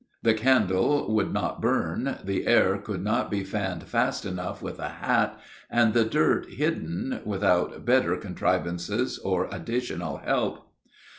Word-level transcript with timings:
The 0.23 0.33
candle 0.33 1.11
would 1.13 1.31
not 1.31 1.61
burn, 1.61 2.17
the 2.23 2.47
air 2.47 2.79
could 2.79 3.03
not 3.03 3.29
be 3.29 3.43
fanned 3.43 3.83
fast 3.83 4.25
enough 4.25 4.59
with 4.59 4.79
a 4.79 4.89
hat, 4.89 5.39
and 5.69 5.93
the 5.93 6.03
dirt 6.05 6.49
hidden, 6.49 7.21
without 7.23 7.85
better 7.85 8.17
contrivances 8.17 9.19
or 9.19 9.47
additional 9.51 10.17
help. 10.17 10.67